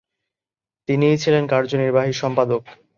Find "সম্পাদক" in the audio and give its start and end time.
2.13-2.61